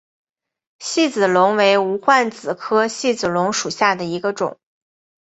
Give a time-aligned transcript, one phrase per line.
[0.79, 4.57] 细子龙为无患子科细子龙属下的一个种。